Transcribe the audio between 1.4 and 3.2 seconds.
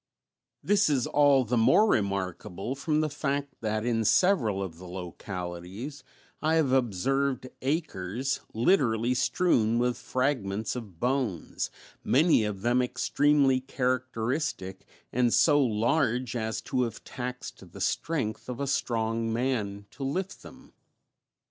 the more remarkable from the